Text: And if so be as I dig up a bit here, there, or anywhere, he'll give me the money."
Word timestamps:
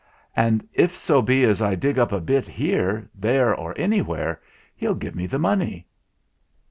And 0.35 0.67
if 0.73 0.97
so 0.97 1.21
be 1.21 1.43
as 1.43 1.61
I 1.61 1.75
dig 1.75 1.99
up 1.99 2.11
a 2.11 2.19
bit 2.19 2.47
here, 2.47 3.07
there, 3.13 3.53
or 3.55 3.77
anywhere, 3.77 4.41
he'll 4.75 4.95
give 4.95 5.13
me 5.13 5.27
the 5.27 5.37
money." 5.37 5.85